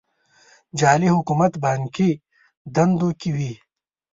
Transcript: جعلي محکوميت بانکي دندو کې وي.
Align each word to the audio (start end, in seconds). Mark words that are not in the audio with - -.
جعلي 0.79 1.09
محکوميت 1.13 1.53
بانکي 1.63 2.09
دندو 2.73 3.09
کې 3.19 3.29
وي. 3.35 3.51